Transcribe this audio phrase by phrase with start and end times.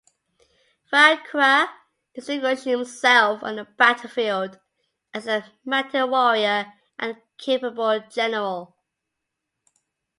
[0.89, 1.67] Fan Kuai
[2.15, 4.59] distinguished himself on the battlefield
[5.13, 8.75] as a mighty warrior and capable general.